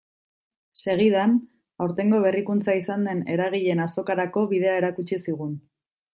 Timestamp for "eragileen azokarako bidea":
3.35-4.75